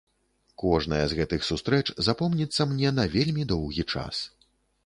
[0.61, 4.27] Кожная з гэтых сустрэч запомніцца мне на вельмі доўгі час.